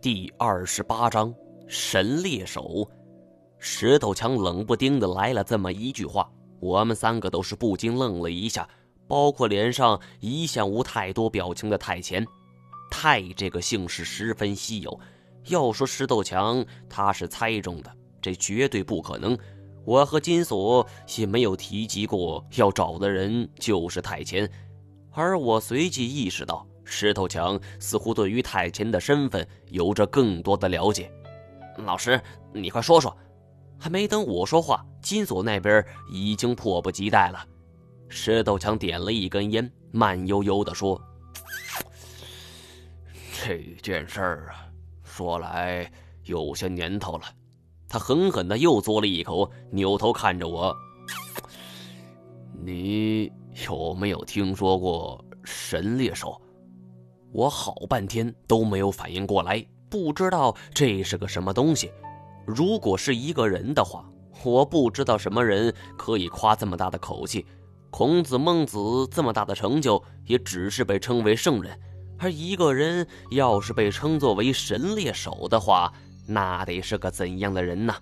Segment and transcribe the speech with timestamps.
[0.00, 1.34] 第二十八章
[1.66, 2.88] 神猎手。
[3.58, 8.68] 石头强冷不丁的来了这么一句话，我们三个都是不禁愣了一下，
[9.08, 12.24] 包括脸上一向无太多表情的太前。
[12.92, 15.00] 太这个姓氏十分稀有，
[15.48, 17.90] 要说石头强他是猜中的，
[18.22, 19.36] 这绝对不可能。
[19.84, 20.86] 我和金锁
[21.16, 24.48] 也没有提及过要找的人就是太前，
[25.10, 31.12] 而我随即意识到，石头强似乎对于太前的身份有着更多的了解。
[31.76, 32.20] 老师，
[32.52, 33.14] 你快说说！
[33.78, 37.46] 还没等我说话，金锁那边已经迫不及待了。
[38.08, 41.00] 石头强点了一根烟，慢悠悠地说。
[43.44, 44.66] 这件事儿啊，
[45.04, 45.88] 说来
[46.24, 47.24] 有些年头了。
[47.86, 50.74] 他狠狠的又嘬了一口，扭头看着我
[52.64, 53.30] ：“你
[53.68, 56.40] 有没有听说过神猎手？”
[57.32, 61.90] 我好半天都没有反应过来，不知道这是个什么东西。
[62.46, 64.04] 如果是一个人的话，
[64.44, 67.44] 我不知道什么人可以夸这么大的口气。
[67.90, 68.78] 孔子、孟子
[69.10, 71.78] 这么大的成就，也只是被称为圣人。
[72.18, 75.92] 而一个人要是被称作为神猎手的话，
[76.26, 77.94] 那得是个怎样的人呢？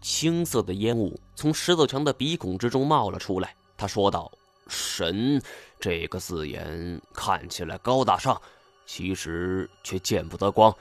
[0.00, 3.54] 青色的烟雾从石头强的鼻孔之中冒了出来。
[3.76, 4.30] 他说道
[4.68, 5.40] ：“神
[5.78, 8.40] 这个字眼看起来高大上，
[8.86, 10.74] 其实却见不得光。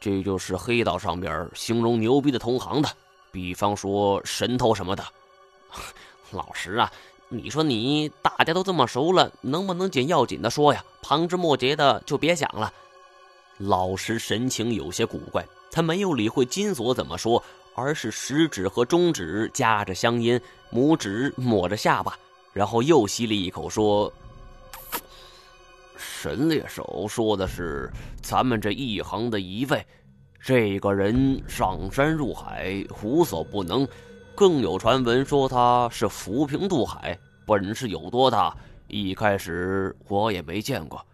[0.00, 2.88] 这就是黑道上边形容牛逼的同行的，
[3.30, 5.04] 比方说神偷什么的。
[6.32, 6.92] 老实啊。”
[7.28, 10.84] 你说你大家都这么熟了，能不能捡要紧的说呀？
[11.02, 12.72] 旁枝末节的就别想了。
[13.58, 17.42] 老石神情有些古怪，他没有理会金锁怎么说，
[17.74, 20.40] 而是食指和中指夹着香烟，
[20.72, 22.16] 拇指抹着下巴，
[22.56, 24.10] 然后又吸了一口，说
[25.94, 29.86] ：“神猎手说的是咱们这一行的一位，
[30.40, 33.86] 这个人上山入海无所不能。”
[34.34, 38.56] 更有传闻说他是浮萍渡海，本事有多大？
[38.88, 41.04] 一开始我也没见过，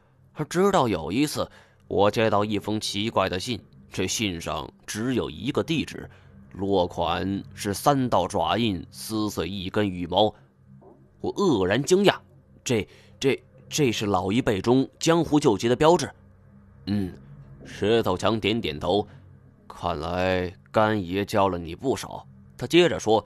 [0.49, 1.49] 直到有一次，
[1.89, 3.61] 我接到一封奇怪的信，
[3.93, 6.09] 这信上只有一个地址，
[6.53, 10.33] 落款是三道爪印撕碎一根羽毛。
[11.23, 12.17] 我愕然惊讶，
[12.63, 12.87] 这、
[13.19, 16.11] 这、这是老一辈中江湖救急的标志。
[16.87, 17.15] 嗯，
[17.65, 19.07] 石头强点点头，
[19.69, 22.27] 看来干爷教了你不少。
[22.59, 23.25] 他接着说：“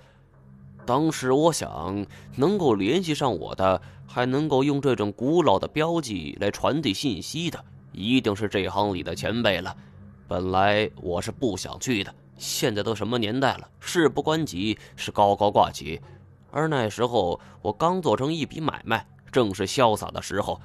[0.85, 9.75] 当时我想，能够联系上我的，还能够用这种古老的标记来传递信息的，一定是这行里的前辈了。
[10.29, 15.99] 本来我是不想去的，现在都什么年代了，事不关己是高高挂起。
[16.57, 20.59] 而那时候我刚做成一笔买卖，正是潇洒的时候。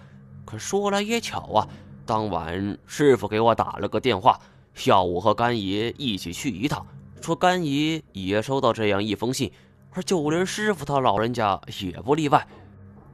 [0.46, 1.68] 可说来也巧啊，
[2.06, 4.40] 当晚师傅给我打了个电话，
[4.86, 6.88] 要我和干爷一起去一趟。”
[7.22, 9.52] 说干爷也收到这样一封信，
[9.92, 12.48] 而就连师傅他老人家也不例外。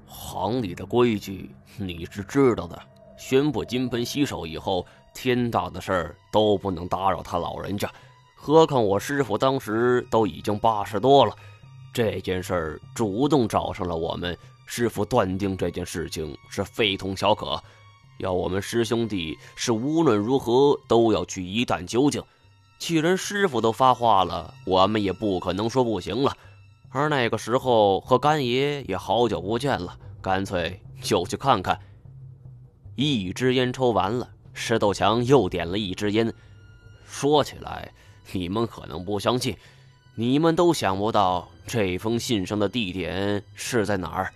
[0.06, 2.80] 行里的规矩你是知道的，
[3.18, 7.92] 宣布金盆洗手以后，天大的事儿都不能打扰他老人家。
[8.36, 11.36] 何况我师傅当时都已经八十多了，
[11.98, 14.38] 这件事儿主动找上了我们
[14.68, 17.60] 师傅，断定这件事情是非同小可，
[18.20, 22.22] 要我们师兄弟是无论如何都要去一探究竟。
[22.78, 26.38] 既然师傅都发话了，我们也不可能说不行了。
[26.90, 31.80] 而那个时候和干爷也好久不见了，干脆就去看看。
[32.94, 36.32] 一支烟抽完了，石头强又点了一支烟。
[37.08, 37.92] 说起来，
[38.34, 39.58] 你们可能不相信，
[40.20, 44.34] 你们都想不到这封信上的地点是在哪儿。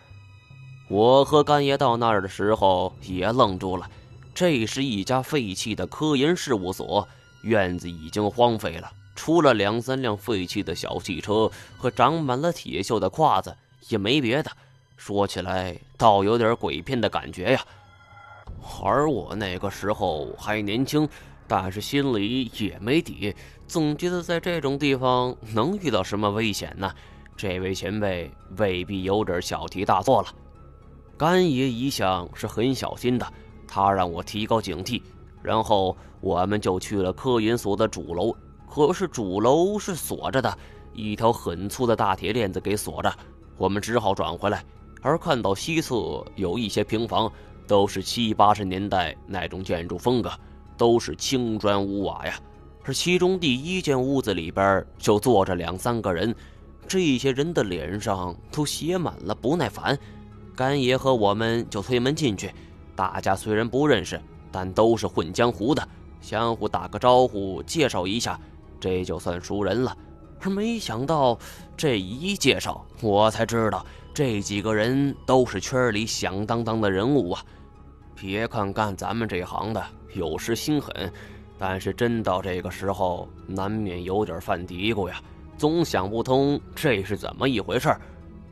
[0.88, 3.90] 我和干爷到那儿的时候也愣住了，
[4.32, 7.08] 这是一家废弃的科研事务所。
[7.42, 11.50] 院子已经荒废了，除了两三辆废弃的小汽车
[11.80, 13.58] 和长满了铁锈的胯子，
[13.90, 14.52] 也没别的。
[14.98, 17.66] 说起来，倒有点鬼片的感觉呀。
[18.84, 21.10] 而我那个时候还年轻，
[21.54, 23.36] 但是心里也没底，
[23.68, 26.90] 总觉得在这种地方能遇到什么危险呢？
[27.36, 30.30] 这位前辈未必有点小题大做了。
[31.18, 33.28] 干爷一向是很小心的，
[33.68, 35.02] 他让我提高警惕。
[35.42, 38.34] 然后我们就去了科研所的主楼，
[38.66, 40.58] 可是主楼是锁着的，
[40.94, 43.14] 一条很粗的大铁链子给锁着。
[43.58, 44.64] 我们只好转回来，
[45.02, 47.30] 而看到西侧有一些平房，
[47.68, 50.32] 都是七八十年代那种建筑风格，
[50.82, 52.34] 都是青砖屋瓦呀。
[52.84, 56.34] 而其中第一间屋子里边就坐着两三个人，
[56.88, 59.96] 这些人的脸上都写满了不耐烦。
[60.56, 62.52] 干爷和我们就推门进去，
[62.96, 64.20] 大家虽然不认识。
[64.54, 65.88] 但都是混江湖的，
[66.20, 68.38] 相互打个招呼，介绍一下，
[68.82, 69.96] 这就算熟人了。
[70.42, 71.40] 而没想到
[71.78, 77.46] 这一介绍，我才知道这几个人都是圈里响当当的人物啊！
[78.14, 79.82] 别看干咱们这行的
[80.14, 81.12] 有时心狠，
[81.58, 85.22] 但是真到这个时候，难免有点犯嘀咕呀，
[85.58, 87.96] 总想不通这是怎么一回事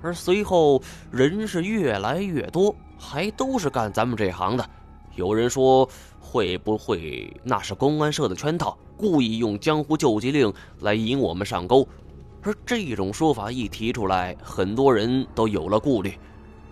[0.01, 4.69] 而随后人是越来越多，还都是干咱们这行的。
[5.15, 5.89] 有人说，
[6.19, 8.77] 会不会那是公安社的圈套？
[8.95, 11.88] 故意用江湖救急令来引我们上钩，
[12.41, 16.13] 而这种说法一提出来，很多人都有了顾虑。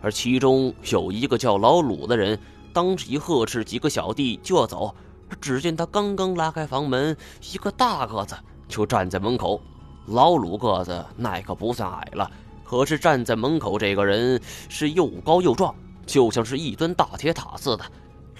[0.01, 2.39] 而其中有一个叫老鲁的人，
[2.77, 4.94] 当即呵斥几个小弟就要走。
[5.41, 7.18] 只见他刚刚拉开房门，
[7.51, 8.38] 一个大个子
[8.68, 9.59] 就站在门口。
[10.06, 12.29] 老鲁个子那可不算矮了，
[12.63, 14.39] 可是站在门口这个人
[14.69, 15.74] 是又高又壮，
[16.06, 17.83] 就像是一尊大铁塔似的。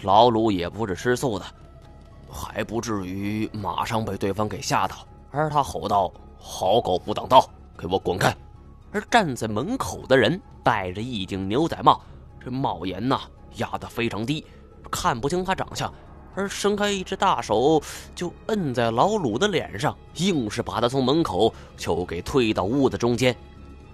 [0.04, 1.46] 老鲁也不是吃素的。
[2.30, 4.98] 还不至于马上被对方给吓到，
[5.32, 8.32] 而他吼道：“好狗不挡道，给我滚开！”
[8.94, 12.00] 而站在门口的人戴着一顶牛仔帽，
[12.40, 13.20] 这帽檐呐
[13.58, 14.46] 压得非常低，
[14.90, 15.94] 看不清他长相，
[16.36, 17.82] 而伸开一只大手
[18.16, 23.36] 就摁在老鲁的脸上，硬是把他从门口就给推到屋子中间。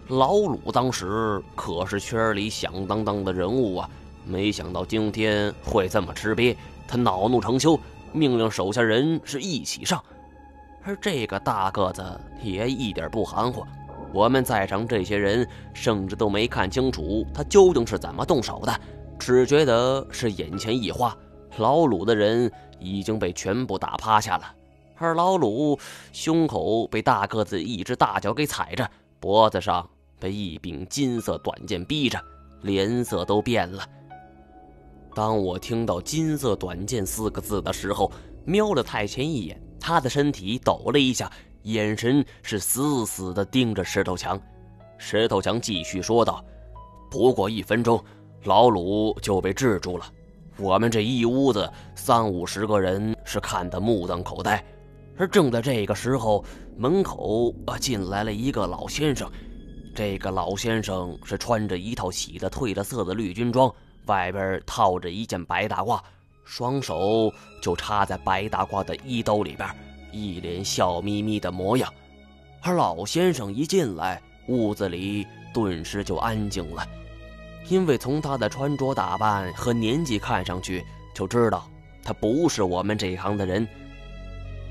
[0.10, 3.89] 老鲁当时可是圈里响当当的人物啊，
[4.25, 6.56] 没想到今天会这么吃瘪，
[6.88, 7.80] 他恼怒成羞。
[8.15, 10.00] 命令手下人是一起上，
[10.83, 12.04] 而这个大个子
[12.44, 13.65] 也一点不含糊。
[14.13, 18.81] 我们在场这些人甚至都没看清楚他究竟是怎么动手的，
[19.19, 21.15] 只觉得是眼前一花，
[21.57, 24.56] 老鲁的人已经被全部打趴下了，
[24.98, 25.80] 而老鲁
[26.12, 28.89] 胸口被大个子一只大脚给踩着，
[29.19, 29.89] 脖子上
[30.19, 32.19] 被一柄金色短剑逼着，
[32.62, 33.86] 脸色都变了。
[35.15, 38.12] 当我听到“金色短剑”四个字的时候，
[38.45, 41.31] 瞄了太前一眼，他的身体抖了一下，
[41.63, 44.42] 眼神是死死地盯着石头墙。
[44.98, 46.44] 石头墙继续说道
[47.12, 48.04] ：“不过一分钟，
[48.45, 50.05] 老鲁就被制住了。
[50.57, 54.63] 我们这一屋子三五十个人是看得目瞪口呆。
[55.17, 56.43] 而正在这个时候，
[56.75, 59.29] 门口啊进来了一个老先生。
[59.95, 63.73] 这个老先生是穿着一套洗的褪了色的绿军装。”
[64.07, 65.97] 外边套着一件白大褂，
[66.43, 67.31] 双手
[67.61, 69.69] 就插在白大褂的衣兜里边，
[70.11, 71.89] 一脸笑眯眯的模样。
[72.61, 76.85] 而老先生一进来，屋子里顿时就安静了，
[77.69, 80.83] 因为从他的穿着打扮和年纪看上去，
[81.13, 81.69] 就知道
[82.04, 83.68] 他不是我们这行的人。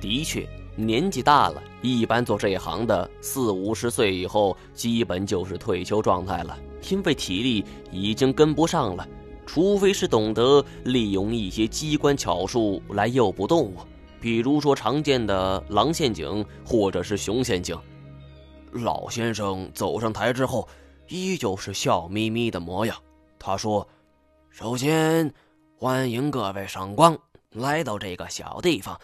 [0.01, 0.47] 的确，
[0.77, 6.59] 年纪大了，一般做这行的四五十岁以后，基本就是退休状态了，
[6.91, 9.07] 因为体力已经跟不上了。
[9.45, 13.77] 除非是懂得利用一些机关巧术来诱捕动物，
[14.21, 17.77] 比如说常见的狼陷阱或者是熊陷阱。
[18.71, 20.67] 老先生走上台之后，
[21.13, 22.97] 依旧是笑眯眯的模样。
[23.39, 23.87] 他说
[24.49, 25.33] ：“首先，
[25.77, 27.19] 欢迎各位赏光
[27.51, 28.99] 来到这个小地方，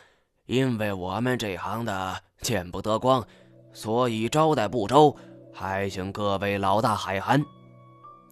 [0.46, 3.26] 因为我们这行的见不得光，
[3.74, 5.14] 所以招待不周，
[5.52, 7.44] 还请各位老大海涵。”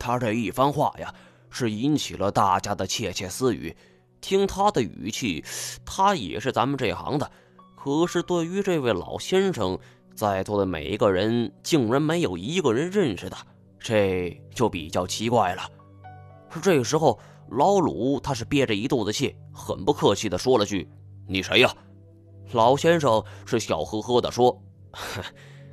[0.00, 1.14] 他这一番话呀。
[1.48, 3.74] 是引起了大家的窃窃私语。
[4.20, 5.42] 听他的语气，
[5.86, 7.30] 他也是咱们这行的。
[7.74, 9.78] 可是对于这位老先生，
[10.14, 13.38] 在座的每一个人竟然没有一个人认识的，
[13.78, 15.62] 这就比较奇怪了。
[16.62, 17.18] 这时候，
[17.50, 20.88] 老鲁他是憋着一肚子气，很不客气的说了句
[21.28, 21.74] ：“你谁呀？”
[22.52, 24.62] 老先生是笑呵呵的说：“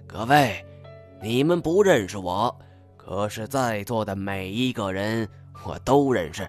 [0.07, 0.65] 各位，
[1.21, 2.55] 你们不认识我，
[2.97, 5.29] 可是在座的每一个人。”
[5.65, 6.45] 我都认识，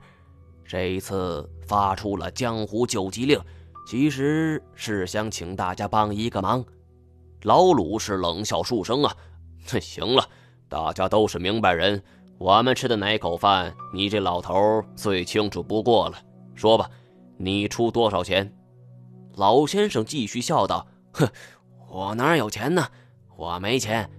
[0.64, 3.38] 这一次发出了江湖救急令，
[3.87, 6.64] 其实是想请大家帮一个忙。
[7.42, 9.14] 老鲁是冷笑数声啊，
[9.80, 10.28] 行了，
[10.75, 12.02] 大家都是明白人，
[12.37, 16.19] 我们吃的哪口饭，你这老头最清楚不过了。
[16.57, 16.90] 说吧，
[17.37, 18.52] 你出多少钱？
[19.37, 21.28] 老先生继续笑道：“哼，
[21.88, 22.85] 我哪有钱呢？
[23.37, 24.11] 我没钱，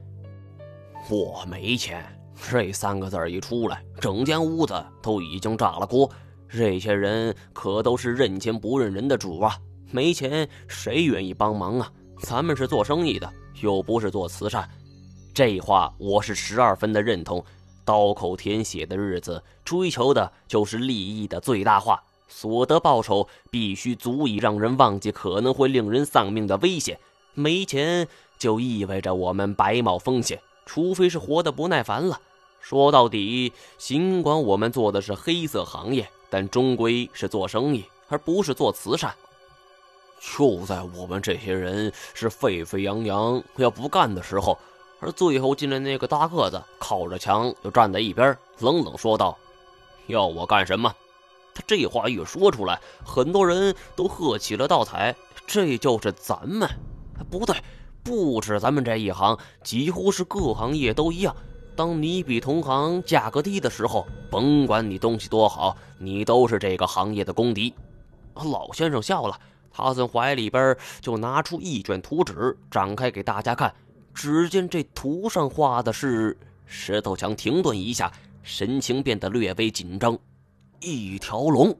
[1.09, 2.01] 我没钱。”
[2.49, 6.09] 这三个字一出来，整间屋子都已经炸了锅。
[6.47, 9.57] 这些人可都是认钱不认人的主啊！
[9.91, 11.91] 没钱谁愿意帮忙啊？
[12.21, 13.29] 咱们是做生意的，
[13.61, 14.65] 又不是做慈善。
[15.35, 17.43] 这话我是十二分的认同。
[17.83, 26.97] 刀口舔血的日子，追求的就是利益的最大化，所得报酬必须足以让人忘记可能会令人丧命的危险。
[27.33, 28.07] 没钱
[28.39, 30.39] 就意味着我们白冒风险。
[30.65, 32.21] 除非是活得不耐烦了。
[32.61, 39.13] 说到底，尽管我们做的是黑色行业，但终归是做生意，而不是做慈善。
[40.21, 44.57] 就在我们这些人是沸沸扬扬要不干的时候，
[45.05, 49.37] 而最后进来那个大个子靠着墙就站在一边，冷冷说道
[50.07, 50.91] ：“要我干什么？”
[51.53, 55.15] 他这话一说出来，很多人都喝起了倒彩。
[55.45, 56.67] 这就是咱们，
[57.29, 57.55] 不对，
[58.03, 61.35] 不止咱们这一行，几乎是各行业都一样。
[61.75, 67.71] 当你比同行价格低的时候，甭管你东西多好，你都是这个行业的公敌。
[68.33, 69.39] 老先生笑了，
[69.71, 73.71] 他从怀里边就拿出一卷图纸，展开给大家看。
[74.15, 80.17] 只见这图上画的是石头强停顿一下，神情变得略微紧张。
[80.79, 81.75] 一条龙。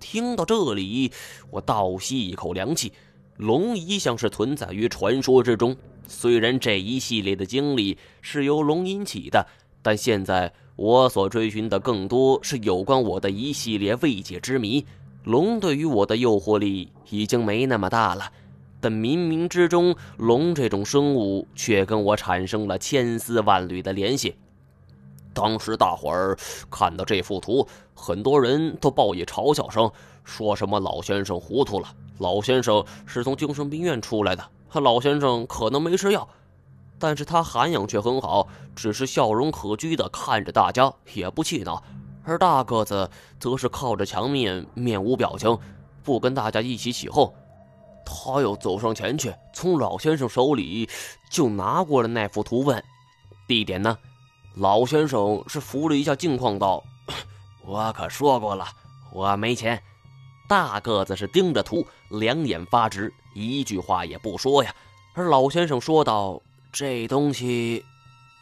[0.00, 1.10] 听到这里，
[1.50, 2.92] 我倒吸一口凉气。
[3.36, 5.74] 龙一向是存在于传说之中，
[6.06, 9.46] 虽然这一系列的经历是由龙引起的，
[9.80, 14.84] 但现在我所追寻的更多是有关我的一系列未解之谜。
[15.24, 18.30] 龙对于我的诱惑力已经没那么大了，
[18.84, 24.36] 但冥冥之中，龙这种生物却跟我产生了千丝万缕的联系。
[25.32, 26.36] 当时大伙儿
[26.70, 29.90] 看到这幅图，很多人都报以嘲笑声，
[30.22, 31.88] 说什么老先生糊涂了，
[32.18, 36.28] 老先生是从精神病院出来的，老先生可能没吃药，
[36.98, 41.82] 但是他涵养却很好，只是笑容可掬的看着大家，也不气恼。
[42.22, 43.08] 而大个子
[43.40, 45.58] 则是靠着墙面，面无表情，
[46.02, 47.32] 不跟大家一起起哄。
[48.04, 50.88] 他又走上前去，从老先生手里
[51.30, 52.82] 就拿过了那幅图，问
[53.48, 53.96] ：“地点呢？”
[54.56, 56.82] 老先生是扶了一下镜框，道：
[57.66, 58.66] “我可说过了，
[59.12, 59.82] 我没钱。”
[60.46, 64.74] 大个子是盯着图，两眼发直，一句话也不说呀。
[65.14, 67.84] 而老先生说道：“这东西，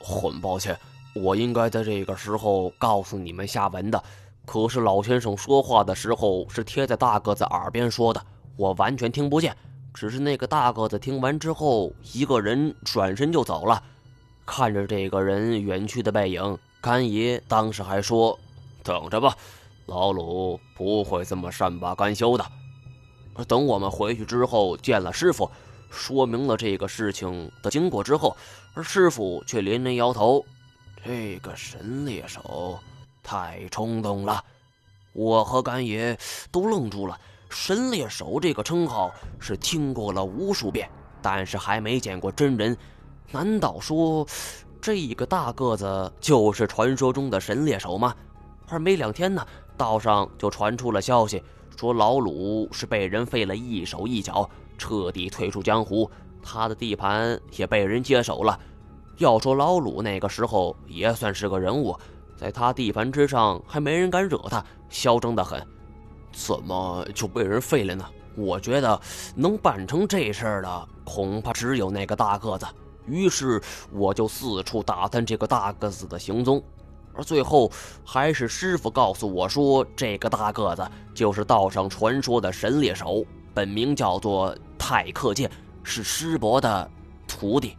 [0.00, 0.76] 很抱歉，
[1.14, 4.02] 我应该在这个时候告诉你们下文的。
[4.44, 8.20] 可是老先生说话的时候是贴在大个子耳边说的，
[8.62, 9.56] 我完全听不见。
[9.92, 13.82] 只是那个大个子听完之后，一个人转身就走了。”
[14.46, 18.38] 看着这个人远去的背影，干爷当时还说
[18.84, 19.36] ：“等着吧，
[19.86, 22.46] 老鲁不会这么善罢甘休的。”
[23.48, 25.50] 等我们回去之后见了师傅，
[25.90, 28.36] 说明了这个事情的经过之后，
[28.74, 30.44] 而师傅却连连摇头
[31.04, 32.78] ：“这个神猎手
[33.24, 34.44] 太冲动了。”
[35.12, 36.16] 我和干爷
[36.52, 37.18] 都愣住了。
[37.52, 40.90] 神猎手这个称号是听过了无数遍，
[41.20, 42.76] 但是还没见过真人。
[43.30, 44.26] 难道说，
[44.80, 48.14] 这个大个子就是传说中的神猎手吗？
[48.68, 51.42] 而没两天呢，道上就传出了消息，
[51.76, 56.10] 说老鲁是被人废了一手一脚，彻底退出江湖，
[56.42, 58.58] 他的地盘也被人接手了。
[59.18, 61.94] 要说老鲁那个时候也算是个人物，
[62.34, 65.62] 在他地盘之上还没人敢惹他，嚣张的很。
[66.32, 68.04] 怎么就被人废了呢？
[68.34, 68.98] 我觉得
[69.36, 72.66] 能办成这事儿的，恐怕只有那个大个子。
[73.06, 73.60] 于是
[73.92, 76.62] 我就四处打探这个大个子的行踪，
[77.12, 77.70] 而最后
[78.04, 85.50] 还是师傅告诉我说，这个大个子就是道上传说的神猎手，本名叫做太克剑，
[85.82, 86.90] 是师伯的
[87.28, 87.76] 徒弟。